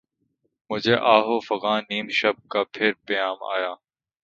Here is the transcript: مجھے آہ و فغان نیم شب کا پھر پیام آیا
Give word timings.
مجھے 0.69 0.95
آہ 1.13 1.25
و 1.25 1.39
فغان 1.39 1.81
نیم 1.89 2.07
شب 2.11 2.35
کا 2.49 2.63
پھر 2.73 2.91
پیام 3.05 3.37
آیا 3.53 3.73